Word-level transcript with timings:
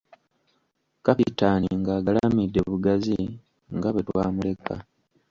Kapitaani 1.05 1.69
ng'agalamidde 1.79 2.59
bugazi 2.69 3.17
nga 3.75 3.89
bwe 3.91 4.05
twamuleka. 4.07 4.75